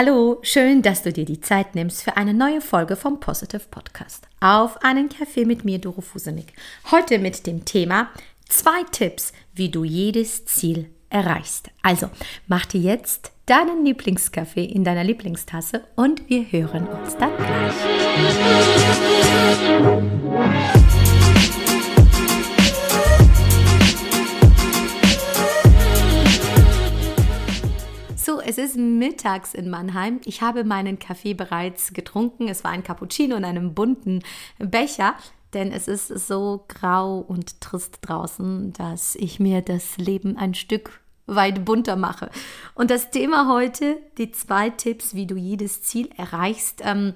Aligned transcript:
Hallo, 0.00 0.38
schön, 0.42 0.80
dass 0.80 1.02
du 1.02 1.12
dir 1.12 1.24
die 1.24 1.40
Zeit 1.40 1.74
nimmst 1.74 2.04
für 2.04 2.16
eine 2.16 2.32
neue 2.32 2.60
Folge 2.60 2.94
vom 2.94 3.18
Positive 3.18 3.64
Podcast. 3.68 4.28
Auf 4.38 4.84
einen 4.84 5.08
Kaffee 5.08 5.44
mit 5.44 5.64
mir, 5.64 5.80
Doro 5.80 6.02
Fusenik. 6.02 6.52
Heute 6.92 7.18
mit 7.18 7.48
dem 7.48 7.64
Thema 7.64 8.08
zwei 8.48 8.84
Tipps, 8.92 9.32
wie 9.56 9.70
du 9.70 9.82
jedes 9.82 10.44
Ziel 10.44 10.88
erreichst. 11.10 11.70
Also, 11.82 12.10
mach 12.46 12.64
dir 12.66 12.80
jetzt 12.80 13.32
deinen 13.46 13.84
Lieblingskaffee 13.84 14.66
in 14.66 14.84
deiner 14.84 15.02
Lieblingstasse 15.02 15.82
und 15.96 16.30
wir 16.30 16.44
hören 16.52 16.86
uns 16.86 17.16
dann 17.16 17.36
gleich. 17.36 17.74
Es 28.58 28.70
ist 28.70 28.76
mittags 28.76 29.54
in 29.54 29.70
Mannheim. 29.70 30.20
Ich 30.24 30.42
habe 30.42 30.64
meinen 30.64 30.98
Kaffee 30.98 31.34
bereits 31.34 31.92
getrunken. 31.92 32.48
Es 32.48 32.64
war 32.64 32.72
ein 32.72 32.82
Cappuccino 32.82 33.36
in 33.36 33.44
einem 33.44 33.74
bunten 33.74 34.22
Becher, 34.58 35.14
denn 35.54 35.72
es 35.72 35.88
ist 35.88 36.08
so 36.08 36.64
grau 36.68 37.18
und 37.18 37.60
trist 37.60 37.98
draußen, 38.02 38.72
dass 38.72 39.14
ich 39.14 39.38
mir 39.38 39.62
das 39.62 39.96
Leben 39.96 40.36
ein 40.36 40.54
Stück 40.54 41.00
weit 41.26 41.64
bunter 41.64 41.96
mache. 41.96 42.30
Und 42.74 42.90
das 42.90 43.10
Thema 43.10 43.48
heute, 43.48 43.98
die 44.16 44.32
zwei 44.32 44.70
Tipps, 44.70 45.14
wie 45.14 45.26
du 45.26 45.36
jedes 45.36 45.82
Ziel 45.82 46.10
erreichst, 46.16 46.82
ähm, 46.84 47.14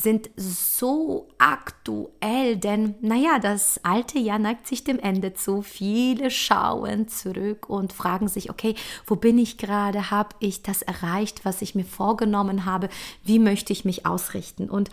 sind 0.00 0.30
so 0.36 1.28
aktuell, 1.38 2.56
denn 2.56 2.94
naja, 3.00 3.38
das 3.38 3.80
alte 3.84 4.18
Jahr 4.18 4.38
neigt 4.38 4.66
sich 4.66 4.84
dem 4.84 4.98
Ende 4.98 5.34
zu. 5.34 5.62
Viele 5.62 6.30
schauen 6.30 7.08
zurück 7.08 7.68
und 7.68 7.92
fragen 7.92 8.28
sich, 8.28 8.50
okay, 8.50 8.74
wo 9.06 9.16
bin 9.16 9.38
ich 9.38 9.58
gerade? 9.58 10.10
Habe 10.10 10.36
ich 10.40 10.62
das 10.62 10.82
erreicht, 10.82 11.44
was 11.44 11.62
ich 11.62 11.74
mir 11.74 11.84
vorgenommen 11.84 12.64
habe? 12.64 12.88
Wie 13.24 13.38
möchte 13.38 13.72
ich 13.72 13.84
mich 13.84 14.06
ausrichten? 14.06 14.70
Und 14.70 14.90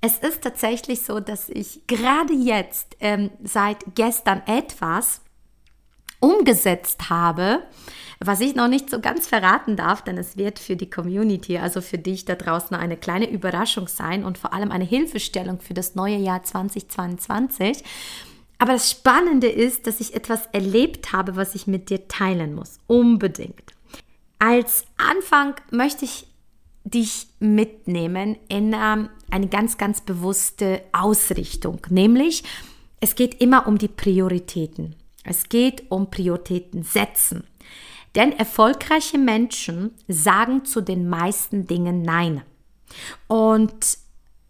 es 0.00 0.18
ist 0.18 0.42
tatsächlich 0.42 1.02
so, 1.02 1.20
dass 1.20 1.48
ich 1.48 1.86
gerade 1.86 2.32
jetzt 2.32 2.96
ähm, 3.00 3.30
seit 3.42 3.78
gestern 3.94 4.42
etwas 4.46 5.20
umgesetzt 6.20 7.10
habe, 7.10 7.62
was 8.20 8.40
ich 8.40 8.54
noch 8.54 8.68
nicht 8.68 8.90
so 8.90 9.00
ganz 9.00 9.28
verraten 9.28 9.76
darf, 9.76 10.02
denn 10.02 10.18
es 10.18 10.36
wird 10.36 10.58
für 10.58 10.74
die 10.74 10.90
Community, 10.90 11.58
also 11.58 11.80
für 11.80 11.98
dich 11.98 12.24
da 12.24 12.34
draußen, 12.34 12.76
eine 12.76 12.96
kleine 12.96 13.30
Überraschung 13.30 13.86
sein 13.86 14.24
und 14.24 14.38
vor 14.38 14.52
allem 14.52 14.72
eine 14.72 14.84
Hilfestellung 14.84 15.60
für 15.60 15.74
das 15.74 15.94
neue 15.94 16.16
Jahr 16.16 16.42
2022. 16.42 17.84
Aber 18.58 18.72
das 18.72 18.90
Spannende 18.90 19.48
ist, 19.48 19.86
dass 19.86 20.00
ich 20.00 20.14
etwas 20.14 20.46
erlebt 20.52 21.12
habe, 21.12 21.36
was 21.36 21.54
ich 21.54 21.68
mit 21.68 21.90
dir 21.90 22.08
teilen 22.08 22.54
muss. 22.54 22.80
Unbedingt. 22.88 23.72
Als 24.40 24.84
Anfang 24.96 25.54
möchte 25.70 26.04
ich 26.04 26.26
dich 26.84 27.28
mitnehmen 27.38 28.36
in 28.48 28.72
ähm, 28.72 29.10
eine 29.30 29.48
ganz, 29.48 29.78
ganz 29.78 30.00
bewusste 30.00 30.82
Ausrichtung. 30.92 31.80
Nämlich, 31.90 32.42
es 33.00 33.14
geht 33.14 33.40
immer 33.40 33.66
um 33.68 33.78
die 33.78 33.88
Prioritäten. 33.88 34.96
Es 35.28 35.48
geht 35.48 35.90
um 35.90 36.10
Prioritäten 36.10 36.82
setzen. 36.82 37.44
Denn 38.14 38.32
erfolgreiche 38.32 39.18
Menschen 39.18 39.92
sagen 40.08 40.64
zu 40.64 40.80
den 40.80 41.08
meisten 41.08 41.66
Dingen 41.66 42.02
Nein. 42.02 42.42
Und 43.26 43.98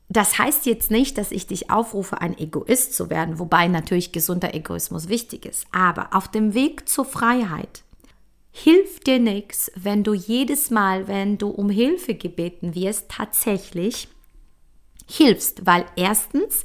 das 0.08 0.38
heißt 0.38 0.64
jetzt 0.66 0.90
nicht, 0.90 1.18
dass 1.18 1.32
ich 1.32 1.46
dich 1.46 1.70
aufrufe, 1.70 2.20
ein 2.20 2.38
Egoist 2.38 2.94
zu 2.94 3.10
werden, 3.10 3.38
wobei 3.38 3.68
natürlich 3.68 4.12
gesunder 4.12 4.54
Egoismus 4.54 5.08
wichtig 5.08 5.44
ist. 5.44 5.66
Aber 5.70 6.14
auf 6.14 6.28
dem 6.28 6.54
Weg 6.54 6.88
zur 6.88 7.04
Freiheit 7.04 7.82
hilft 8.50 9.06
dir 9.06 9.18
nichts, 9.18 9.70
wenn 9.74 10.04
du 10.04 10.14
jedes 10.14 10.70
Mal, 10.70 11.08
wenn 11.08 11.36
du 11.36 11.48
um 11.48 11.68
Hilfe 11.68 12.14
gebeten 12.14 12.74
wirst, 12.74 13.10
tatsächlich 13.10 14.08
hilfst. 15.06 15.66
Weil 15.66 15.84
erstens, 15.96 16.62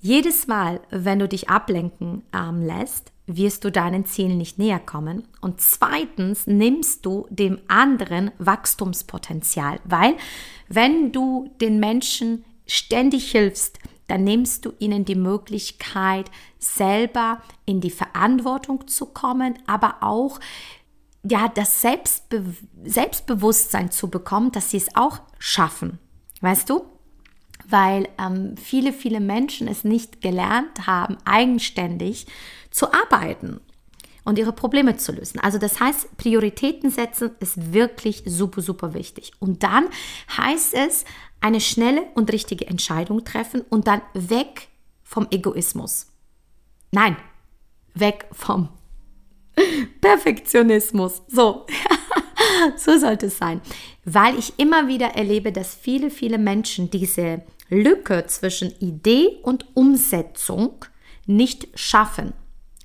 jedes 0.00 0.46
Mal, 0.46 0.80
wenn 0.90 1.18
du 1.18 1.28
dich 1.28 1.50
ablenken 1.50 2.22
ähm, 2.32 2.62
lässt, 2.62 3.12
wirst 3.26 3.64
du 3.64 3.72
deinen 3.72 4.04
Zielen 4.04 4.38
nicht 4.38 4.58
näher 4.58 4.78
kommen. 4.78 5.26
Und 5.40 5.60
zweitens 5.60 6.46
nimmst 6.46 7.06
du 7.06 7.26
dem 7.30 7.58
anderen 7.68 8.30
Wachstumspotenzial, 8.38 9.80
weil 9.84 10.14
wenn 10.68 11.12
du 11.12 11.50
den 11.60 11.80
Menschen 11.80 12.44
ständig 12.66 13.30
hilfst, 13.30 13.78
dann 14.06 14.24
nimmst 14.24 14.66
du 14.66 14.72
ihnen 14.78 15.04
die 15.04 15.14
Möglichkeit, 15.14 16.30
selber 16.58 17.42
in 17.64 17.80
die 17.80 17.90
Verantwortung 17.90 18.86
zu 18.86 19.06
kommen, 19.06 19.58
aber 19.66 19.96
auch 20.02 20.40
ja, 21.22 21.48
das 21.48 21.80
Selbstbe 21.80 22.44
Selbstbewusstsein 22.84 23.90
zu 23.90 24.08
bekommen, 24.08 24.52
dass 24.52 24.70
sie 24.70 24.76
es 24.76 24.94
auch 24.94 25.20
schaffen. 25.38 25.98
Weißt 26.42 26.68
du? 26.68 26.84
Weil 27.68 28.08
ähm, 28.18 28.56
viele, 28.56 28.92
viele 28.92 29.20
Menschen 29.20 29.68
es 29.68 29.84
nicht 29.84 30.20
gelernt 30.20 30.86
haben, 30.86 31.16
eigenständig 31.24 32.26
zu 32.70 32.92
arbeiten 32.92 33.60
und 34.24 34.38
ihre 34.38 34.52
Probleme 34.52 34.96
zu 34.96 35.12
lösen. 35.12 35.38
Also 35.40 35.58
das 35.58 35.80
heißt, 35.80 36.16
Prioritäten 36.16 36.90
setzen 36.90 37.30
ist 37.40 37.72
wirklich 37.72 38.22
super, 38.26 38.62
super 38.62 38.94
wichtig. 38.94 39.32
Und 39.38 39.62
dann 39.62 39.86
heißt 40.36 40.74
es, 40.74 41.04
eine 41.40 41.60
schnelle 41.60 42.04
und 42.14 42.32
richtige 42.32 42.66
Entscheidung 42.66 43.24
treffen 43.24 43.60
und 43.68 43.86
dann 43.86 44.00
weg 44.14 44.68
vom 45.02 45.26
Egoismus. 45.30 46.06
Nein, 46.90 47.16
weg 47.94 48.26
vom 48.32 48.70
Perfektionismus. 50.00 51.22
So, 51.28 51.66
so 52.76 52.98
sollte 52.98 53.26
es 53.26 53.36
sein. 53.36 53.60
Weil 54.04 54.38
ich 54.38 54.58
immer 54.58 54.88
wieder 54.88 55.08
erlebe, 55.08 55.52
dass 55.52 55.74
viele, 55.74 56.10
viele 56.10 56.38
Menschen 56.38 56.90
diese 56.90 57.42
Lücke 57.68 58.26
zwischen 58.26 58.70
Idee 58.78 59.38
und 59.42 59.66
Umsetzung 59.74 60.84
nicht 61.26 61.68
schaffen. 61.78 62.32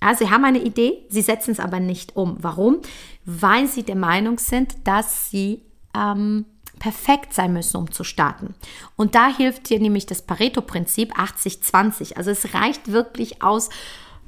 Ja, 0.01 0.16
sie 0.16 0.29
haben 0.29 0.45
eine 0.45 0.59
Idee, 0.59 1.06
sie 1.09 1.22
setzen 1.22 1.51
es 1.51 1.59
aber 1.59 1.79
nicht 1.79 2.16
um. 2.16 2.38
Warum? 2.40 2.79
Weil 3.25 3.68
sie 3.68 3.84
der 3.84 3.97
Meinung 3.97 4.39
sind, 4.39 4.88
dass 4.88 5.29
sie 5.29 5.62
ähm, 5.94 6.45
perfekt 6.79 7.34
sein 7.34 7.51
müssen, 7.51 7.78
um 7.78 7.91
zu 7.91 8.03
starten. 8.03 8.56
Und 8.95 9.16
da 9.16 9.28
hilft 9.35 9.69
dir 9.69 9.79
nämlich 9.79 10.06
das 10.06 10.22
Pareto-Prinzip 10.22 11.13
80-20. 11.18 12.16
Also 12.16 12.31
es 12.31 12.53
reicht 12.53 12.91
wirklich 12.91 13.44
aus, 13.44 13.69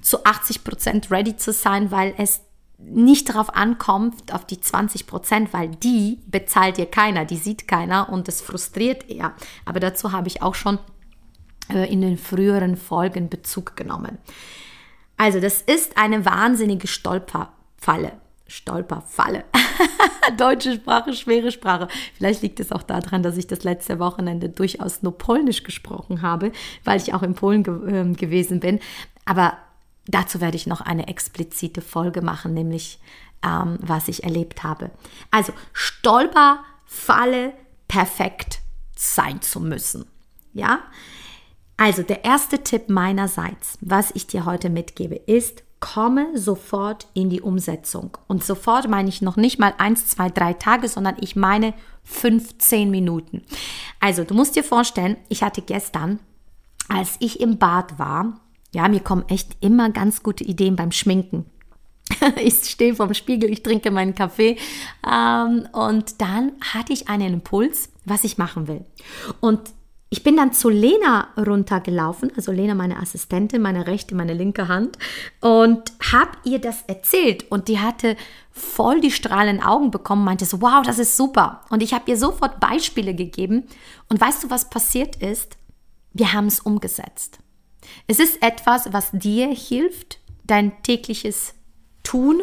zu 0.01 0.25
80 0.25 0.63
Prozent 0.63 1.11
ready 1.11 1.37
zu 1.37 1.53
sein, 1.53 1.91
weil 1.91 2.13
es 2.17 2.41
nicht 2.85 3.29
darauf 3.29 3.55
ankommt, 3.55 4.33
auf 4.33 4.45
die 4.45 4.59
20 4.59 5.07
Prozent, 5.07 5.53
weil 5.53 5.69
die 5.69 6.19
bezahlt 6.27 6.77
dir 6.77 6.85
keiner, 6.85 7.25
die 7.25 7.37
sieht 7.37 7.67
keiner 7.67 8.09
und 8.09 8.27
es 8.27 8.41
frustriert 8.41 9.09
eher. 9.09 9.33
Aber 9.65 9.79
dazu 9.79 10.11
habe 10.11 10.27
ich 10.27 10.41
auch 10.41 10.55
schon 10.55 10.79
äh, 11.69 11.91
in 11.91 12.01
den 12.01 12.17
früheren 12.17 12.77
Folgen 12.77 13.29
Bezug 13.29 13.75
genommen. 13.75 14.17
Also, 15.17 15.39
das 15.39 15.61
ist 15.61 15.97
eine 15.97 16.25
wahnsinnige 16.25 16.87
Stolperfalle. 16.87 18.13
Stolperfalle. 18.47 19.45
Deutsche 20.37 20.73
Sprache, 20.73 21.13
schwere 21.13 21.51
Sprache. 21.51 21.87
Vielleicht 22.17 22.41
liegt 22.41 22.59
es 22.59 22.71
auch 22.71 22.83
daran, 22.83 23.23
dass 23.23 23.37
ich 23.37 23.47
das 23.47 23.63
letzte 23.63 23.99
Wochenende 23.99 24.49
durchaus 24.49 25.03
nur 25.03 25.17
Polnisch 25.17 25.63
gesprochen 25.63 26.21
habe, 26.21 26.51
weil 26.83 26.97
ich 26.97 27.13
auch 27.13 27.23
in 27.23 27.33
Polen 27.33 27.63
ge 27.63 28.01
äh, 28.01 28.13
gewesen 28.13 28.59
bin. 28.59 28.79
Aber 29.25 29.57
dazu 30.07 30.41
werde 30.41 30.57
ich 30.57 30.67
noch 30.67 30.81
eine 30.81 31.07
explizite 31.07 31.81
Folge 31.81 32.21
machen, 32.21 32.53
nämlich 32.53 32.99
ähm, 33.43 33.77
was 33.81 34.07
ich 34.07 34.23
erlebt 34.23 34.63
habe. 34.63 34.91
Also 35.29 35.53
Stolperfalle 35.73 37.53
perfekt 37.87 38.59
sein 38.95 39.41
zu 39.41 39.59
müssen. 39.59 40.05
Ja, 40.53 40.79
also 41.77 42.03
der 42.03 42.25
erste 42.25 42.63
Tipp 42.63 42.89
meinerseits, 42.89 43.77
was 43.81 44.11
ich 44.13 44.27
dir 44.27 44.45
heute 44.45 44.69
mitgebe, 44.69 45.15
ist, 45.15 45.63
komme 45.79 46.37
sofort 46.37 47.07
in 47.15 47.29
die 47.29 47.41
Umsetzung. 47.41 48.17
Und 48.27 48.43
sofort 48.43 48.87
meine 48.87 49.09
ich 49.09 49.21
noch 49.21 49.35
nicht 49.35 49.57
mal 49.57 49.73
eins, 49.79 50.07
zwei, 50.07 50.29
drei 50.29 50.53
Tage, 50.53 50.87
sondern 50.87 51.15
ich 51.19 51.35
meine 51.35 51.73
15 52.03 52.91
Minuten. 52.91 53.43
Also 53.99 54.23
du 54.23 54.35
musst 54.35 54.55
dir 54.55 54.63
vorstellen, 54.63 55.17
ich 55.27 55.41
hatte 55.41 55.63
gestern, 55.63 56.19
als 56.87 57.15
ich 57.19 57.39
im 57.39 57.57
Bad 57.57 57.97
war, 57.97 58.39
ja, 58.73 58.87
mir 58.87 59.01
kommen 59.01 59.25
echt 59.27 59.57
immer 59.59 59.89
ganz 59.89 60.23
gute 60.23 60.43
Ideen 60.43 60.75
beim 60.75 60.91
Schminken. 60.91 61.45
ich 62.43 62.55
stehe 62.69 62.95
vorm 62.95 63.13
Spiegel, 63.13 63.51
ich 63.51 63.63
trinke 63.63 63.91
meinen 63.91 64.15
Kaffee 64.15 64.57
ähm, 65.09 65.67
und 65.71 66.21
dann 66.21 66.53
hatte 66.73 66.93
ich 66.93 67.09
einen 67.09 67.33
Impuls, 67.33 67.89
was 68.05 68.23
ich 68.23 68.37
machen 68.37 68.67
will. 68.67 68.85
Und 69.39 69.61
ich 70.13 70.23
bin 70.23 70.35
dann 70.35 70.51
zu 70.51 70.69
Lena 70.69 71.29
runtergelaufen, 71.37 72.33
also 72.35 72.51
Lena, 72.51 72.75
meine 72.75 72.97
Assistentin, 72.99 73.61
meine 73.61 73.87
rechte, 73.87 74.13
meine 74.13 74.33
linke 74.33 74.67
Hand, 74.67 74.97
und 75.39 75.93
habe 76.11 76.31
ihr 76.43 76.59
das 76.59 76.81
erzählt. 76.87 77.49
Und 77.49 77.69
die 77.69 77.79
hatte 77.79 78.17
voll 78.51 78.99
die 78.99 79.11
strahlenden 79.11 79.65
Augen 79.65 79.89
bekommen, 79.89 80.25
meinte 80.25 80.43
so, 80.43 80.61
wow, 80.61 80.81
das 80.85 80.99
ist 80.99 81.15
super. 81.15 81.61
Und 81.69 81.81
ich 81.81 81.93
habe 81.93 82.11
ihr 82.11 82.17
sofort 82.17 82.59
Beispiele 82.59 83.15
gegeben. 83.15 83.63
Und 84.09 84.19
weißt 84.19 84.43
du, 84.43 84.49
was 84.49 84.69
passiert 84.69 85.15
ist? 85.15 85.55
Wir 86.11 86.33
haben 86.33 86.47
es 86.47 86.59
umgesetzt. 86.59 87.39
Es 88.07 88.19
ist 88.19 88.41
etwas, 88.41 88.91
was 88.93 89.11
dir 89.11 89.47
hilft, 89.47 90.19
dein 90.43 90.81
tägliches 90.83 91.53
Tun 92.03 92.41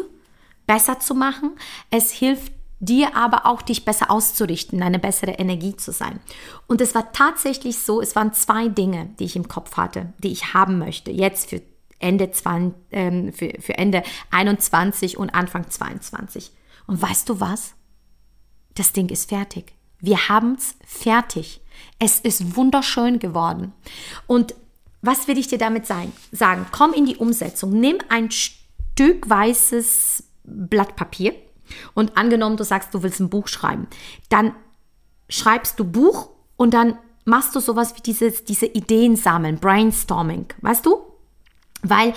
besser 0.67 0.99
zu 0.99 1.15
machen. 1.15 1.51
Es 1.89 2.11
hilft 2.11 2.53
dir 2.79 3.15
aber 3.15 3.45
auch 3.45 3.61
dich 3.61 3.85
besser 3.85 4.09
auszurichten, 4.09 4.81
eine 4.81 4.99
bessere 4.99 5.31
Energie 5.31 5.75
zu 5.75 5.91
sein. 5.91 6.19
Und 6.67 6.81
es 6.81 6.95
war 6.95 7.11
tatsächlich 7.11 7.77
so, 7.79 8.01
es 8.01 8.15
waren 8.15 8.33
zwei 8.33 8.69
Dinge, 8.69 9.09
die 9.19 9.25
ich 9.25 9.35
im 9.35 9.47
Kopf 9.47 9.75
hatte, 9.77 10.13
die 10.19 10.31
ich 10.31 10.53
haben 10.53 10.79
möchte, 10.79 11.11
jetzt 11.11 11.49
für 11.49 11.61
Ende, 11.99 12.31
20, 12.31 12.73
ähm, 12.91 13.33
für, 13.33 13.53
für 13.59 13.77
Ende 13.77 14.03
21 14.31 15.17
und 15.17 15.29
Anfang 15.31 15.69
22. 15.69 16.51
Und 16.87 17.01
weißt 17.01 17.27
du 17.27 17.39
was? 17.41 17.73
Das 18.75 18.93
Ding 18.93 19.09
ist 19.09 19.29
fertig. 19.29 19.73
Wir 19.99 20.29
haben 20.29 20.55
es 20.55 20.75
fertig. 20.85 21.61
Es 21.99 22.21
ist 22.21 22.55
wunderschön 22.55 23.19
geworden. 23.19 23.73
Und 24.27 24.55
was 25.01 25.27
will 25.27 25.37
ich 25.37 25.47
dir 25.47 25.57
damit 25.57 25.85
sagen? 25.85 26.65
Komm 26.71 26.93
in 26.93 27.05
die 27.05 27.17
Umsetzung. 27.17 27.79
Nimm 27.79 27.97
ein 28.09 28.31
Stück 28.31 29.29
weißes 29.29 30.23
Blatt 30.43 30.95
Papier 30.95 31.33
und 31.93 32.17
angenommen, 32.17 32.57
du 32.57 32.63
sagst, 32.63 32.93
du 32.93 33.03
willst 33.03 33.19
ein 33.19 33.29
Buch 33.29 33.47
schreiben, 33.47 33.87
dann 34.29 34.53
schreibst 35.29 35.79
du 35.79 35.85
Buch 35.85 36.29
und 36.57 36.73
dann 36.73 36.97
machst 37.25 37.55
du 37.55 37.59
sowas 37.59 37.95
wie 37.95 38.01
dieses, 38.01 38.43
diese 38.43 38.65
Ideen 38.65 39.15
sammeln, 39.15 39.59
Brainstorming, 39.59 40.47
weißt 40.61 40.85
du? 40.85 40.97
Weil 41.83 42.13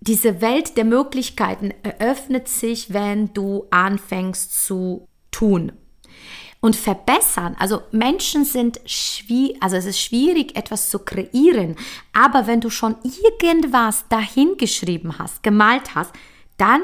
diese 0.00 0.40
Welt 0.40 0.76
der 0.76 0.84
Möglichkeiten 0.84 1.74
eröffnet 1.82 2.48
sich, 2.48 2.92
wenn 2.92 3.34
du 3.34 3.66
anfängst 3.70 4.64
zu 4.64 5.08
tun. 5.32 5.72
Und 6.66 6.74
verbessern, 6.74 7.54
also 7.60 7.82
Menschen 7.92 8.44
sind 8.44 8.80
schwierig, 8.86 9.56
also 9.62 9.76
es 9.76 9.84
ist 9.84 10.00
schwierig, 10.00 10.56
etwas 10.56 10.90
zu 10.90 10.98
kreieren, 10.98 11.76
aber 12.12 12.48
wenn 12.48 12.60
du 12.60 12.70
schon 12.70 12.96
irgendwas 13.04 14.04
dahingeschrieben 14.08 15.16
hast, 15.16 15.44
gemalt 15.44 15.94
hast, 15.94 16.10
dann 16.56 16.82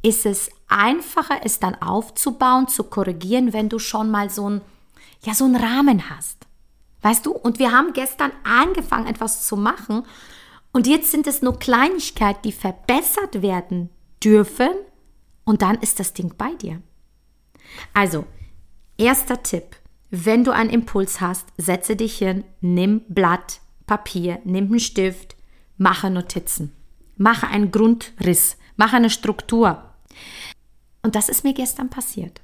ist 0.00 0.24
es 0.24 0.48
einfacher, 0.66 1.40
es 1.44 1.60
dann 1.60 1.74
aufzubauen, 1.74 2.68
zu 2.68 2.84
korrigieren, 2.84 3.52
wenn 3.52 3.68
du 3.68 3.78
schon 3.78 4.10
mal 4.10 4.30
so 4.30 4.48
ein, 4.48 4.62
ja, 5.24 5.34
so 5.34 5.44
einen 5.44 5.56
Rahmen 5.56 6.08
hast. 6.08 6.46
Weißt 7.02 7.26
du? 7.26 7.32
Und 7.32 7.58
wir 7.58 7.70
haben 7.70 7.92
gestern 7.92 8.32
angefangen, 8.44 9.08
etwas 9.08 9.44
zu 9.46 9.58
machen. 9.58 10.04
Und 10.72 10.86
jetzt 10.86 11.10
sind 11.10 11.26
es 11.26 11.42
nur 11.42 11.58
Kleinigkeiten, 11.58 12.40
die 12.44 12.52
verbessert 12.52 13.42
werden 13.42 13.90
dürfen. 14.24 14.70
Und 15.44 15.60
dann 15.60 15.76
ist 15.80 16.00
das 16.00 16.14
Ding 16.14 16.32
bei 16.38 16.54
dir. 16.54 16.80
Also, 17.92 18.24
erster 18.98 19.42
Tipp. 19.42 19.76
Wenn 20.10 20.44
du 20.44 20.50
einen 20.50 20.70
Impuls 20.70 21.20
hast, 21.20 21.46
setze 21.56 21.96
dich 21.96 22.18
hin, 22.18 22.44
nimm 22.60 23.02
Blatt, 23.08 23.60
Papier, 23.86 24.40
nimm 24.44 24.66
einen 24.66 24.80
Stift, 24.80 25.36
mache 25.76 26.10
Notizen. 26.10 26.72
Mache 27.16 27.48
einen 27.48 27.70
Grundriss, 27.70 28.56
mache 28.76 28.96
eine 28.96 29.10
Struktur. 29.10 29.82
Und 31.02 31.14
das 31.14 31.28
ist 31.28 31.44
mir 31.44 31.54
gestern 31.54 31.90
passiert. 31.90 32.40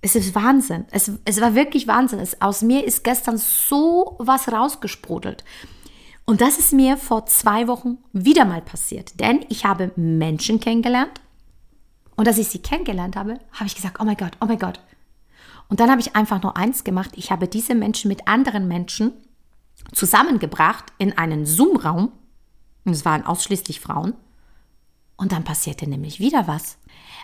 Es 0.00 0.14
ist 0.14 0.34
Wahnsinn. 0.34 0.86
Es, 0.90 1.10
es 1.24 1.40
war 1.40 1.54
wirklich 1.54 1.86
Wahnsinn. 1.86 2.20
Es, 2.20 2.40
aus 2.40 2.62
mir 2.62 2.84
ist 2.84 3.02
gestern 3.04 3.36
so 3.36 4.16
was 4.18 4.50
rausgesprudelt. 4.50 5.44
Und 6.24 6.40
das 6.40 6.58
ist 6.58 6.72
mir 6.72 6.96
vor 6.96 7.26
zwei 7.26 7.68
Wochen 7.68 7.98
wieder 8.12 8.44
mal 8.44 8.62
passiert. 8.62 9.18
Denn 9.18 9.44
ich 9.48 9.64
habe 9.64 9.92
Menschen 9.96 10.60
kennengelernt. 10.60 11.20
Und 12.16 12.28
als 12.28 12.38
ich 12.38 12.48
sie 12.48 12.60
kennengelernt 12.60 13.16
habe, 13.16 13.38
habe 13.52 13.66
ich 13.66 13.74
gesagt, 13.74 13.98
oh 14.00 14.04
mein 14.04 14.16
Gott, 14.16 14.36
oh 14.40 14.46
mein 14.46 14.58
Gott. 14.58 14.80
Und 15.68 15.80
dann 15.80 15.90
habe 15.90 16.00
ich 16.00 16.16
einfach 16.16 16.42
nur 16.42 16.56
eins 16.56 16.84
gemacht. 16.84 17.10
Ich 17.14 17.30
habe 17.30 17.46
diese 17.46 17.74
Menschen 17.74 18.08
mit 18.08 18.26
anderen 18.26 18.68
Menschen 18.68 19.12
zusammengebracht 19.92 20.86
in 20.98 21.16
einen 21.16 21.46
Zoom-Raum. 21.46 22.12
Und 22.84 22.92
es 22.92 23.04
waren 23.04 23.26
ausschließlich 23.26 23.80
Frauen. 23.80 24.14
Und 25.16 25.32
dann 25.32 25.44
passierte 25.44 25.88
nämlich 25.88 26.20
wieder 26.20 26.46
was. 26.46 26.78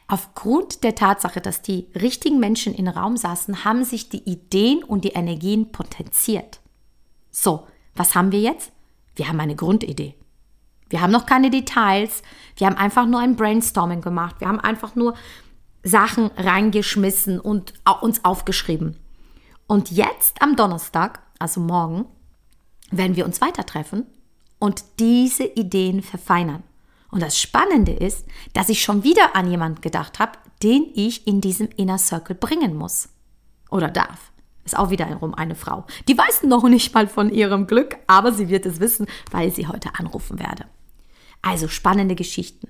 Aufgrund 0.09 0.85
der 0.85 0.95
Tatsache, 0.95 1.41
dass 1.41 1.63
die 1.63 1.87
richtigen 1.95 2.39
Menschen 2.39 2.75
im 2.75 2.89
Raum 2.89 3.17
saßen, 3.17 3.65
haben 3.65 3.85
sich 3.85 4.09
die 4.09 4.29
Ideen 4.29 4.83
und 4.85 5.05
die 5.05 5.13
Energien 5.13 5.73
potenziert. 5.73 6.61
So, 7.31 7.67
was 7.95 8.15
haben 8.15 8.33
wir 8.33 8.41
jetzt? 8.41 8.73
Wir 9.15 9.29
haben 9.29 9.41
eine 9.41 9.57
Grundidee. 9.57 10.15
Wir 10.91 11.01
haben 11.01 11.13
noch 11.13 11.25
keine 11.25 11.51
Details. 11.51 12.23
Wir 12.57 12.67
haben 12.67 12.77
einfach 12.77 13.07
nur 13.07 13.21
ein 13.21 13.37
Brainstorming 13.37 14.01
gemacht. 14.01 14.37
Wir 14.41 14.49
haben 14.49 14.61
einfach 14.61 14.95
nur 14.95 15.15
Sachen 15.85 16.31
reingeschmissen 16.37 17.39
und 17.39 17.75
uns 18.01 18.25
aufgeschrieben. 18.25 18.97
Und 19.67 19.91
jetzt 19.91 20.43
am 20.43 20.57
Donnerstag, 20.57 21.21
also 21.39 21.61
morgen, 21.61 22.07
werden 22.91 23.17
wir 23.17 23.27
uns 23.27 23.41
weiter 23.41 23.65
treffen 23.65 24.07
und 24.59 24.85
diese 24.99 25.45
Ideen 25.45 26.03
verfeinern. 26.03 26.63
Und 27.11 27.23
das 27.23 27.41
Spannende 27.41 27.93
ist, 27.93 28.27
dass 28.55 28.69
ich 28.69 28.83
schon 28.83 29.05
wieder 29.05 29.37
an 29.37 29.49
jemanden 29.49 29.81
gedacht 29.81 30.19
habe, 30.19 30.33
den 30.63 30.91
ich 30.95 31.27
in 31.27 31.41
diesem 31.41 31.69
Inner 31.77 31.99
Circle 31.99 32.35
bringen 32.35 32.75
muss. 32.75 33.09
Oder 33.71 33.91
darf. 33.91 34.33
Ist 34.65 34.77
auch 34.77 34.91
wiederum 34.91 35.35
eine 35.35 35.55
Frau. 35.55 35.85
Die 36.09 36.17
weiß 36.17 36.45
noch 36.45 36.65
nicht 36.65 36.95
mal 36.95 37.07
von 37.07 37.31
ihrem 37.31 37.67
Glück, 37.67 37.97
aber 38.07 38.33
sie 38.33 38.49
wird 38.49 38.65
es 38.65 38.81
wissen, 38.81 39.07
weil 39.31 39.53
sie 39.53 39.69
heute 39.69 39.91
anrufen 39.99 40.39
werde. 40.39 40.65
Also 41.43 41.69
spannende 41.69 42.15
Geschichten. 42.15 42.69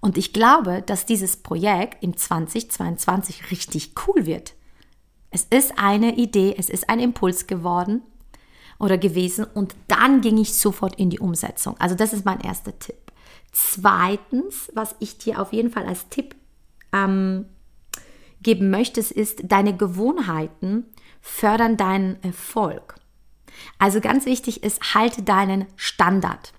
Und 0.00 0.18
ich 0.18 0.32
glaube, 0.32 0.82
dass 0.82 1.06
dieses 1.06 1.36
Projekt 1.36 2.02
im 2.02 2.16
2022 2.16 3.50
richtig 3.50 3.94
cool 4.06 4.26
wird. 4.26 4.54
Es 5.30 5.44
ist 5.44 5.78
eine 5.78 6.16
Idee, 6.16 6.54
es 6.56 6.70
ist 6.70 6.88
ein 6.88 7.00
Impuls 7.00 7.46
geworden 7.46 8.02
oder 8.78 8.98
gewesen 8.98 9.44
und 9.44 9.74
dann 9.88 10.20
ging 10.20 10.38
ich 10.38 10.54
sofort 10.54 10.96
in 10.96 11.10
die 11.10 11.18
Umsetzung. 11.18 11.76
Also 11.78 11.94
das 11.94 12.12
ist 12.12 12.24
mein 12.24 12.40
erster 12.40 12.78
Tipp. 12.78 13.12
Zweitens, 13.50 14.70
was 14.74 14.94
ich 14.98 15.18
dir 15.18 15.40
auf 15.40 15.52
jeden 15.52 15.70
Fall 15.70 15.86
als 15.86 16.08
Tipp 16.08 16.34
ähm, 16.92 17.46
geben 18.42 18.70
möchtest, 18.70 19.10
ist, 19.12 19.40
deine 19.44 19.76
Gewohnheiten 19.76 20.86
fördern 21.20 21.76
deinen 21.76 22.22
Erfolg. 22.22 22.96
Also 23.78 24.00
ganz 24.00 24.26
wichtig 24.26 24.62
ist, 24.62 24.94
halte 24.94 25.22
deinen 25.22 25.66
Standard. 25.76 26.52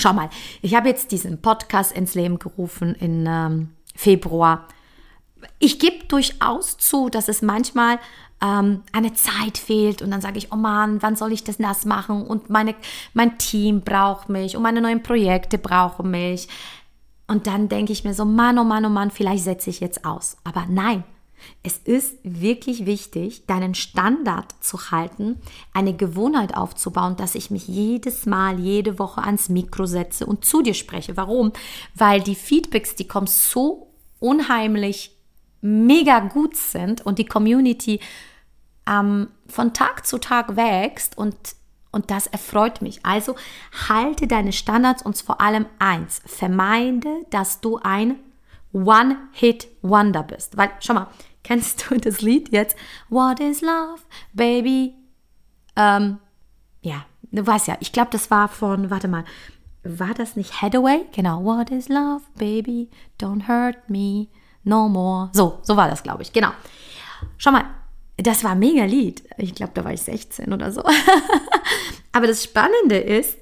Schau 0.00 0.12
mal, 0.12 0.30
ich 0.62 0.76
habe 0.76 0.88
jetzt 0.88 1.10
diesen 1.10 1.42
Podcast 1.42 1.90
ins 1.90 2.14
Leben 2.14 2.38
gerufen 2.38 2.94
in 2.94 3.26
ähm, 3.28 3.70
Februar. 3.96 4.68
Ich 5.58 5.80
gebe 5.80 6.04
durchaus 6.04 6.76
zu, 6.76 7.08
dass 7.08 7.26
es 7.26 7.42
manchmal 7.42 7.98
ähm, 8.40 8.84
eine 8.92 9.14
Zeit 9.14 9.58
fehlt 9.58 10.00
und 10.00 10.12
dann 10.12 10.20
sage 10.20 10.38
ich, 10.38 10.52
oh 10.52 10.56
Mann, 10.56 11.02
wann 11.02 11.16
soll 11.16 11.32
ich 11.32 11.42
das 11.42 11.58
nass 11.58 11.84
machen 11.84 12.22
und 12.22 12.48
meine, 12.48 12.76
mein 13.12 13.38
Team 13.38 13.80
braucht 13.80 14.28
mich 14.28 14.56
und 14.56 14.62
meine 14.62 14.80
neuen 14.80 15.02
Projekte 15.02 15.58
brauchen 15.58 16.12
mich. 16.12 16.46
Und 17.26 17.48
dann 17.48 17.68
denke 17.68 17.92
ich 17.92 18.04
mir 18.04 18.14
so, 18.14 18.24
Mann, 18.24 18.56
oh 18.60 18.64
Mann, 18.64 18.84
oh 18.84 18.90
Mann, 18.90 19.10
vielleicht 19.10 19.42
setze 19.42 19.68
ich 19.68 19.80
jetzt 19.80 20.04
aus. 20.04 20.36
Aber 20.44 20.64
nein, 20.68 21.02
es 21.62 21.78
ist 21.78 22.16
wirklich 22.22 22.86
wichtig, 22.86 23.46
deinen 23.46 23.74
Standard 23.74 24.54
zu 24.60 24.90
halten, 24.90 25.40
eine 25.72 25.94
Gewohnheit 25.94 26.56
aufzubauen, 26.56 27.16
dass 27.16 27.34
ich 27.34 27.50
mich 27.50 27.68
jedes 27.68 28.26
Mal, 28.26 28.58
jede 28.58 28.98
Woche 28.98 29.22
ans 29.22 29.48
Mikro 29.48 29.86
setze 29.86 30.26
und 30.26 30.44
zu 30.44 30.62
dir 30.62 30.74
spreche. 30.74 31.16
Warum? 31.16 31.52
Weil 31.94 32.20
die 32.20 32.34
Feedbacks, 32.34 32.94
die 32.94 33.08
kommen 33.08 33.26
so 33.26 33.88
unheimlich 34.20 35.16
mega 35.60 36.20
gut 36.20 36.56
sind 36.56 37.04
und 37.04 37.18
die 37.18 37.26
Community 37.26 38.00
ähm, 38.88 39.28
von 39.48 39.74
Tag 39.74 40.06
zu 40.06 40.18
Tag 40.18 40.56
wächst 40.56 41.18
und, 41.18 41.36
und 41.90 42.10
das 42.10 42.26
erfreut 42.26 42.82
mich. 42.82 43.04
Also 43.04 43.36
halte 43.88 44.26
deine 44.26 44.52
Standards 44.52 45.02
und 45.02 45.18
vor 45.18 45.40
allem 45.40 45.66
eins, 45.78 46.22
vermeide, 46.26 47.26
dass 47.30 47.60
du 47.60 47.78
ein 47.82 48.16
One-Hit-Wonder 48.72 50.22
bist. 50.22 50.56
Weil, 50.56 50.70
schau 50.80 50.94
mal, 50.94 51.08
kennst 51.44 51.90
du 51.90 51.96
das 51.96 52.20
Lied 52.20 52.50
jetzt? 52.50 52.76
What 53.08 53.40
is 53.40 53.60
love, 53.60 54.00
baby? 54.32 54.94
Ähm, 55.76 56.18
ja, 56.82 57.04
du 57.30 57.46
weißt 57.46 57.68
ja, 57.68 57.76
ich 57.80 57.92
glaube, 57.92 58.10
das 58.12 58.30
war 58.30 58.48
von, 58.48 58.90
warte 58.90 59.08
mal, 59.08 59.24
war 59.84 60.14
das 60.14 60.36
nicht 60.36 60.60
Hathaway? 60.60 61.06
Genau, 61.12 61.44
what 61.44 61.70
is 61.70 61.88
love, 61.88 62.22
baby? 62.36 62.90
Don't 63.20 63.48
hurt 63.48 63.88
me 63.88 64.28
no 64.64 64.88
more. 64.88 65.30
So, 65.32 65.60
so 65.62 65.76
war 65.76 65.88
das, 65.88 66.02
glaube 66.02 66.22
ich. 66.22 66.32
Genau. 66.32 66.50
Schau 67.36 67.52
mal, 67.52 67.64
das 68.16 68.44
war 68.44 68.52
ein 68.52 68.58
mega 68.58 68.84
Lied. 68.84 69.22
Ich 69.38 69.54
glaube, 69.54 69.72
da 69.74 69.84
war 69.84 69.92
ich 69.92 70.02
16 70.02 70.52
oder 70.52 70.72
so. 70.72 70.82
Aber 72.12 72.26
das 72.26 72.44
Spannende 72.44 72.98
ist, 72.98 73.38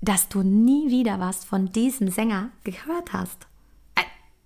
dass 0.00 0.28
du 0.28 0.42
nie 0.42 0.90
wieder 0.90 1.20
was 1.20 1.44
von 1.44 1.70
diesem 1.72 2.08
Sänger 2.08 2.50
gehört 2.64 3.12
hast. 3.12 3.46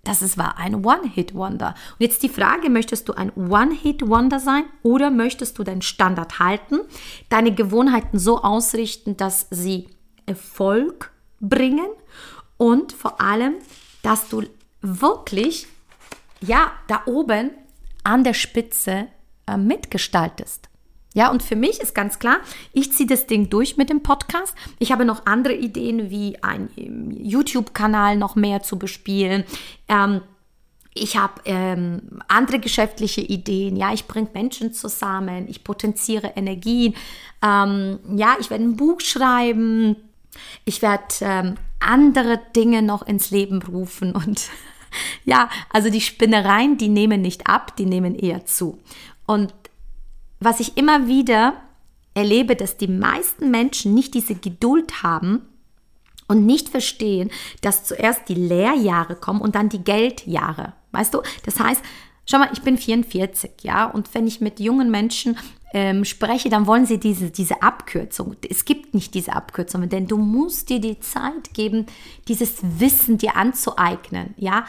Das 0.05 0.21
ist, 0.21 0.37
war 0.37 0.57
ein 0.57 0.85
One-Hit-Wonder. 0.85 1.69
Und 1.69 1.99
jetzt 1.99 2.21
die 2.23 2.29
Frage, 2.29 2.69
möchtest 2.69 3.09
du 3.09 3.13
ein 3.13 3.31
One-Hit-Wonder 3.35 4.39
sein 4.39 4.63
oder 4.83 5.09
möchtest 5.09 5.57
du 5.57 5.63
deinen 5.63 5.81
Standard 5.81 6.39
halten, 6.39 6.79
deine 7.27 7.53
Gewohnheiten 7.53 8.19
so 8.19 8.41
ausrichten, 8.41 9.17
dass 9.17 9.47
sie 9.49 9.89
Erfolg 10.27 11.11
bringen 11.41 11.87
und 12.57 12.93
vor 12.93 13.19
allem, 13.19 13.55
dass 14.03 14.29
du 14.29 14.43
wirklich, 14.81 15.67
ja, 16.39 16.71
da 16.87 17.01
oben 17.07 17.51
an 18.03 18.23
der 18.23 18.35
Spitze 18.35 19.07
äh, 19.47 19.57
mitgestaltest. 19.57 20.69
Ja, 21.15 21.31
und 21.31 21.41
für 21.41 21.55
mich 21.55 21.79
ist 21.79 21.95
ganz 21.95 22.19
klar, 22.19 22.37
ich 22.73 22.91
ziehe 22.91 23.07
das 23.07 23.25
Ding 23.25 23.49
durch 23.49 23.77
mit 23.77 23.89
dem 23.89 24.03
Podcast. 24.03 24.53
Ich 24.79 24.91
habe 24.91 25.05
noch 25.05 25.25
andere 25.25 25.53
Ideen, 25.55 26.11
wie 26.11 26.43
einen 26.43 26.69
ähm, 26.75 27.11
YouTube-Kanal 27.11 28.17
noch 28.17 28.35
mehr 28.35 28.61
zu 28.61 28.77
bespielen. 28.77 29.45
Ähm, 29.87 30.21
ich 30.93 31.15
habe 31.15 31.41
ähm, 31.45 32.21
andere 32.27 32.59
geschäftliche 32.59 33.21
Ideen, 33.21 33.77
ja, 33.77 33.93
ich 33.93 34.07
bringe 34.07 34.29
Menschen 34.33 34.73
zusammen, 34.73 35.47
ich 35.47 35.63
potenziere 35.63 36.33
Energien, 36.35 36.95
ähm, 37.41 37.99
ja, 38.15 38.35
ich 38.39 38.49
werde 38.49 38.65
ein 38.65 38.75
Buch 38.75 38.99
schreiben, 38.99 39.95
ich 40.65 40.81
werde 40.81 41.03
ähm, 41.21 41.55
andere 41.79 42.41
Dinge 42.55 42.81
noch 42.81 43.07
ins 43.07 43.31
Leben 43.31 43.61
rufen 43.61 44.11
und 44.15 44.49
ja, 45.23 45.49
also 45.71 45.89
die 45.89 46.01
Spinnereien, 46.01 46.77
die 46.77 46.89
nehmen 46.89 47.21
nicht 47.21 47.47
ab, 47.47 47.75
die 47.77 47.85
nehmen 47.85 48.15
eher 48.15 48.45
zu. 48.45 48.79
Und 49.25 49.53
was 50.39 50.59
ich 50.59 50.77
immer 50.77 51.07
wieder 51.07 51.53
erlebe, 52.13 52.55
dass 52.55 52.77
die 52.77 52.87
meisten 52.87 53.51
Menschen 53.51 53.93
nicht 53.93 54.13
diese 54.13 54.35
Geduld 54.35 55.03
haben, 55.03 55.41
und 56.27 56.45
nicht 56.45 56.69
verstehen, 56.69 57.29
dass 57.61 57.83
zuerst 57.83 58.27
die 58.29 58.35
Lehrjahre 58.35 59.15
kommen 59.15 59.41
und 59.41 59.55
dann 59.55 59.69
die 59.69 59.83
Geldjahre. 59.83 60.73
Weißt 60.91 61.13
du? 61.13 61.21
Das 61.45 61.59
heißt, 61.59 61.81
schau 62.25 62.39
mal, 62.39 62.49
ich 62.53 62.61
bin 62.61 62.77
44, 62.77 63.51
ja, 63.61 63.85
und 63.85 64.13
wenn 64.13 64.27
ich 64.27 64.41
mit 64.41 64.59
jungen 64.59 64.89
Menschen 64.89 65.37
ähm, 65.73 66.05
spreche, 66.05 66.49
dann 66.49 66.67
wollen 66.67 66.85
sie 66.85 66.99
diese, 66.99 67.29
diese 67.31 67.61
Abkürzung. 67.61 68.35
Es 68.49 68.65
gibt 68.65 68.93
nicht 68.93 69.13
diese 69.13 69.33
Abkürzung, 69.33 69.87
denn 69.89 70.07
du 70.07 70.17
musst 70.17 70.69
dir 70.69 70.79
die 70.79 70.99
Zeit 70.99 71.53
geben, 71.53 71.85
dieses 72.27 72.57
Wissen 72.79 73.17
dir 73.17 73.35
anzueignen, 73.35 74.33
ja 74.37 74.65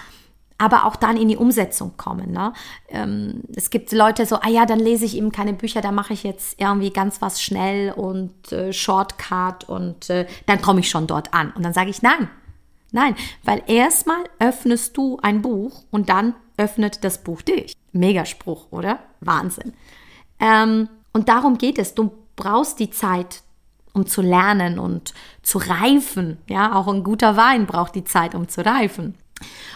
aber 0.58 0.86
auch 0.86 0.96
dann 0.96 1.16
in 1.16 1.28
die 1.28 1.36
Umsetzung 1.36 1.96
kommen. 1.96 2.32
Ne? 2.32 2.52
Ähm, 2.88 3.42
es 3.54 3.70
gibt 3.70 3.92
Leute 3.92 4.26
so, 4.26 4.36
ah 4.36 4.48
ja, 4.48 4.66
dann 4.66 4.78
lese 4.78 5.04
ich 5.04 5.16
eben 5.16 5.32
keine 5.32 5.52
Bücher, 5.52 5.80
da 5.80 5.92
mache 5.92 6.12
ich 6.12 6.22
jetzt 6.22 6.60
irgendwie 6.60 6.90
ganz 6.90 7.20
was 7.20 7.42
schnell 7.42 7.92
und 7.92 8.52
äh, 8.52 8.72
Shortcut 8.72 9.64
und 9.64 10.08
äh, 10.10 10.26
dann 10.46 10.62
komme 10.62 10.80
ich 10.80 10.88
schon 10.88 11.06
dort 11.06 11.34
an. 11.34 11.52
Und 11.52 11.64
dann 11.64 11.72
sage 11.72 11.90
ich, 11.90 12.02
nein, 12.02 12.28
Nein, 12.92 13.16
weil 13.44 13.62
erstmal 13.66 14.24
öffnest 14.38 14.96
du 14.96 15.18
ein 15.22 15.42
Buch 15.42 15.84
und 15.90 16.08
dann 16.08 16.34
öffnet 16.56 17.04
das 17.04 17.22
Buch 17.22 17.42
dich. 17.42 17.74
Megaspruch, 17.92 18.68
oder? 18.70 19.00
Wahnsinn. 19.20 19.74
Ähm, 20.40 20.88
und 21.12 21.28
darum 21.28 21.58
geht 21.58 21.78
es. 21.78 21.94
Du 21.94 22.12
brauchst 22.36 22.78
die 22.78 22.90
Zeit, 22.90 23.42
um 23.92 24.06
zu 24.06 24.22
lernen 24.22 24.78
und 24.78 25.14
zu 25.42 25.58
reifen. 25.58 26.38
Ja, 26.48 26.74
auch 26.74 26.88
ein 26.88 27.04
guter 27.04 27.36
Wein 27.36 27.66
braucht 27.66 27.94
die 27.94 28.04
Zeit, 28.04 28.34
um 28.34 28.48
zu 28.48 28.64
reifen. 28.64 29.14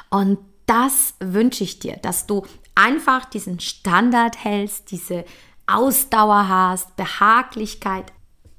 Und 0.09 0.39
das 0.71 1.15
wünsche 1.19 1.65
ich 1.65 1.81
dir, 1.81 1.97
dass 1.97 2.29
du 2.29 2.47
einfach 2.77 3.25
diesen 3.25 3.59
Standard 3.59 4.45
hältst, 4.45 4.93
diese 4.93 5.25
Ausdauer 5.67 6.49
hast, 6.49 6.95
Behaglichkeit, 6.95 8.13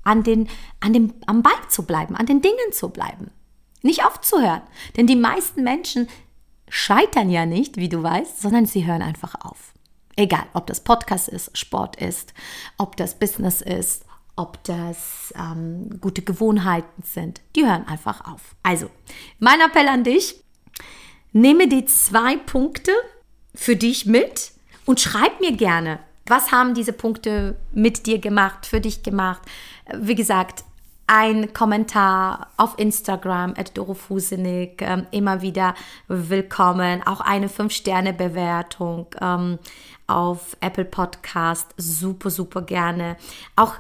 an 0.04 0.24
den, 0.24 0.50
an 0.82 0.92
dem, 0.92 1.14
am 1.26 1.42
Ball 1.42 1.54
zu 1.70 1.84
bleiben, 1.84 2.18
an 2.18 2.26
den 2.26 2.42
Dingen 2.42 2.74
zu 2.74 2.90
bleiben. 2.90 3.32
Nicht 3.82 4.04
aufzuhören. 4.04 4.64
Denn 4.98 5.08
die 5.08 5.16
meisten 5.16 5.64
Menschen 5.64 6.10
scheitern 6.68 7.30
ja 7.30 7.46
nicht, 7.46 7.78
wie 7.78 7.88
du 7.88 8.04
weißt, 8.04 8.42
sondern 8.42 8.66
sie 8.66 8.86
hören 8.86 9.02
einfach 9.02 9.36
auf. 9.46 9.72
Egal, 10.18 10.46
ob 10.54 10.68
das 10.68 10.82
Podcast 10.82 11.30
ist, 11.30 11.58
Sport 11.58 11.96
ist, 11.96 12.34
ob 12.78 12.98
das 12.98 13.18
Business 13.18 13.62
ist, 13.62 14.04
ob 14.36 14.62
das 14.66 15.34
ähm, 15.38 16.02
gute 16.02 16.24
Gewohnheiten 16.24 17.04
sind. 17.04 17.40
Die 17.56 17.66
hören 17.66 17.88
einfach 17.88 18.26
auf. 18.26 18.56
Also, 18.64 18.90
mein 19.40 19.62
Appell 19.62 19.88
an 19.88 20.04
dich, 20.04 20.41
nehme 21.34 21.68
die 21.68 21.86
zwei 21.86 22.38
Punkte 22.38 22.92
für 23.56 23.76
dich 23.76 24.06
mit 24.06 24.52
und 24.86 25.00
schreib 25.00 25.40
mir 25.40 25.54
gerne, 25.54 26.00
was 26.26 26.52
haben 26.52 26.74
diese 26.74 26.94
Punkte 26.94 27.56
mit 27.74 28.06
dir 28.06 28.20
gemacht, 28.20 28.66
für 28.66 28.82
dich 28.82 29.04
gemacht. 29.04 29.42
Wie 29.94 30.16
gesagt, 30.16 30.64
ein 31.08 31.54
Kommentar 31.54 32.48
auf 32.56 32.80
Instagram, 32.80 33.54
at 33.58 33.78
Dorofusenig, 33.78 34.82
ähm, 34.82 35.08
immer 35.12 35.42
wieder 35.42 35.76
willkommen. 36.08 37.06
Auch 37.06 37.20
eine 37.20 37.50
5-Sterne-Bewertung 37.50 39.08
ähm, 39.20 39.60
auf 40.08 40.56
Apple 40.62 40.86
Podcast, 40.86 41.74
super, 41.76 42.30
super 42.30 42.62
gerne. 42.62 43.18
Auch 43.58 43.76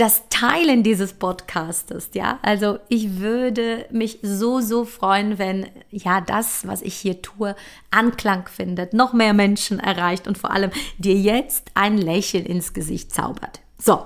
das 0.00 0.30
Teilen 0.30 0.82
dieses 0.82 1.12
Podcastes, 1.12 2.08
ja. 2.14 2.38
Also 2.40 2.78
ich 2.88 3.18
würde 3.18 3.84
mich 3.90 4.18
so, 4.22 4.60
so 4.60 4.86
freuen, 4.86 5.38
wenn 5.38 5.66
ja 5.90 6.22
das, 6.22 6.66
was 6.66 6.80
ich 6.80 6.94
hier 6.94 7.20
tue, 7.20 7.54
Anklang 7.90 8.48
findet, 8.48 8.94
noch 8.94 9.12
mehr 9.12 9.34
Menschen 9.34 9.78
erreicht 9.78 10.26
und 10.26 10.38
vor 10.38 10.52
allem 10.52 10.70
dir 10.96 11.14
jetzt 11.14 11.70
ein 11.74 11.98
Lächeln 11.98 12.46
ins 12.46 12.72
Gesicht 12.72 13.12
zaubert. 13.12 13.60
So, 13.76 13.98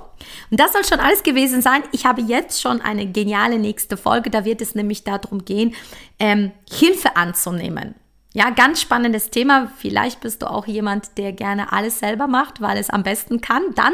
und 0.50 0.58
das 0.58 0.72
soll 0.72 0.84
schon 0.84 0.98
alles 0.98 1.22
gewesen 1.22 1.62
sein. 1.62 1.84
Ich 1.92 2.06
habe 2.06 2.22
jetzt 2.22 2.60
schon 2.60 2.80
eine 2.80 3.06
geniale 3.06 3.60
nächste 3.60 3.96
Folge. 3.96 4.30
Da 4.30 4.44
wird 4.44 4.62
es 4.62 4.74
nämlich 4.74 5.04
darum 5.04 5.44
gehen, 5.44 5.76
ähm, 6.18 6.50
Hilfe 6.68 7.16
anzunehmen. 7.16 7.94
Ja, 8.36 8.50
ganz 8.50 8.80
spannendes 8.80 9.30
Thema. 9.30 9.70
Vielleicht 9.78 10.20
bist 10.20 10.42
du 10.42 10.50
auch 10.50 10.66
jemand, 10.66 11.18
der 11.18 11.32
gerne 11.32 11.70
alles 11.70 12.00
selber 12.00 12.26
macht, 12.26 12.60
weil 12.60 12.78
es 12.78 12.90
am 12.90 13.04
besten 13.04 13.40
kann. 13.40 13.62
Dann 13.76 13.92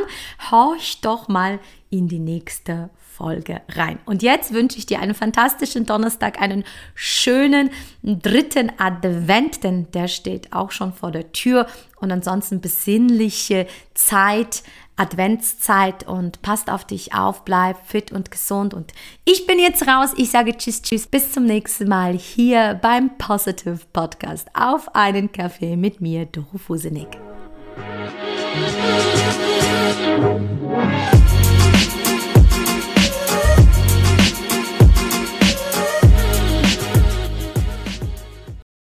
horch 0.50 1.02
doch 1.02 1.28
mal 1.28 1.58
in 1.90 2.08
die 2.08 2.18
nächste 2.18 2.90
Folge 2.96 3.60
rein. 3.68 3.98
Und 4.06 4.22
jetzt 4.22 4.54
wünsche 4.54 4.78
ich 4.78 4.86
dir 4.86 5.00
einen 5.00 5.14
fantastischen 5.14 5.84
Donnerstag, 5.84 6.40
einen 6.40 6.64
schönen 6.94 7.70
dritten 8.02 8.72
Advent, 8.78 9.62
denn 9.62 9.90
der 9.92 10.08
steht 10.08 10.52
auch 10.52 10.70
schon 10.70 10.92
vor 10.94 11.10
der 11.10 11.32
Tür. 11.32 11.66
Und 11.96 12.12
ansonsten 12.12 12.60
besinnliche 12.60 13.66
Zeit 13.92 14.62
Adventszeit 15.00 16.06
und 16.06 16.42
passt 16.42 16.70
auf 16.70 16.84
dich 16.84 17.14
auf, 17.14 17.46
bleib 17.46 17.86
fit 17.86 18.12
und 18.12 18.30
gesund. 18.30 18.74
Und 18.74 18.92
ich 19.24 19.46
bin 19.46 19.58
jetzt 19.58 19.86
raus. 19.88 20.10
Ich 20.16 20.30
sage 20.30 20.54
Tschüss, 20.56 20.82
Tschüss. 20.82 21.06
Bis 21.06 21.32
zum 21.32 21.44
nächsten 21.44 21.88
Mal 21.88 22.12
hier 22.12 22.78
beim 22.80 23.16
Positive 23.16 23.80
Podcast. 23.94 24.48
Auf 24.52 24.94
einen 24.94 25.32
Kaffee 25.32 25.76
mit 25.76 26.02
mir, 26.02 26.26
Doro 26.26 26.58
Fusenig. 26.58 27.08